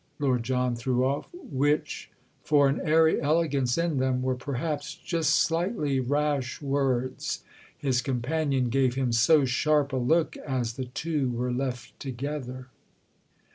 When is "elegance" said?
3.21-3.77